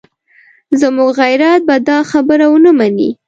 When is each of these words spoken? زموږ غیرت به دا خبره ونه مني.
زموږ 0.79 1.09
غیرت 1.19 1.61
به 1.67 1.75
دا 1.87 1.97
خبره 2.11 2.45
ونه 2.51 2.71
مني. 2.77 3.09